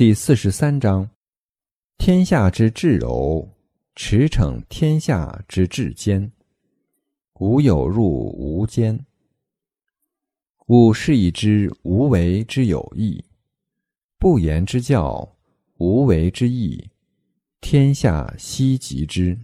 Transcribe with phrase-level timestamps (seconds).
[0.00, 1.10] 第四十三章：
[1.98, 3.46] 天下之至柔，
[3.94, 6.32] 驰骋天下之至坚。
[7.38, 8.02] 无有入
[8.34, 9.04] 无间。
[10.68, 13.22] 吾是以知无为之有益，
[14.18, 15.36] 不言之教，
[15.76, 16.88] 无为之义，
[17.60, 19.38] 天下希及之。